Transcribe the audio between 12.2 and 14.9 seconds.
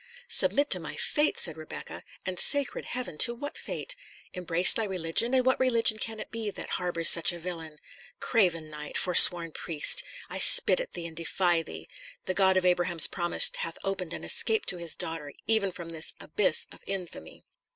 The God of Abraham's promise hath opened an escape to